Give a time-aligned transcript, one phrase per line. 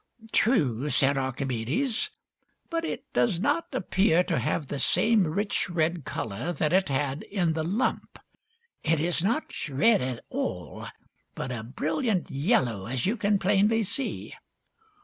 [0.31, 2.09] "True," said Archimedes,"
[2.71, 7.21] but it does not appear to have the same rich red color that it had
[7.21, 8.17] in the lump.
[8.81, 10.87] It is not red at all,
[11.35, 14.33] but a brilliant yellow, as you can plainly see."